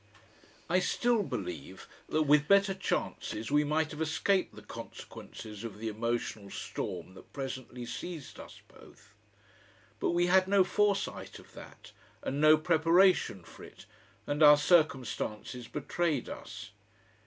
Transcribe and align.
I 0.67 0.79
still 0.79 1.21
believe 1.21 1.87
that 2.09 2.23
with 2.23 2.47
better 2.47 2.73
chances 2.73 3.51
we 3.51 3.63
might 3.63 3.91
have 3.91 4.01
escaped 4.01 4.55
the 4.55 4.63
consequences 4.63 5.63
of 5.63 5.77
the 5.77 5.89
emotional 5.89 6.49
storm 6.49 7.13
that 7.13 7.31
presently 7.33 7.85
seized 7.85 8.39
us 8.39 8.61
both. 8.67 9.13
But 9.99 10.09
we 10.09 10.25
had 10.25 10.47
no 10.47 10.63
foresight 10.63 11.37
of 11.37 11.53
that, 11.53 11.91
and 12.23 12.41
no 12.41 12.57
preparation 12.57 13.43
for 13.43 13.63
it, 13.63 13.85
and 14.25 14.41
our 14.41 14.57
circumstances 14.57 15.67
betrayed 15.67 16.27
us. 16.29 16.71